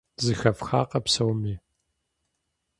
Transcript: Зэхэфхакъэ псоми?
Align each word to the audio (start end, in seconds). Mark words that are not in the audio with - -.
Зэхэфхакъэ 0.23 0.99
псоми? 1.05 1.55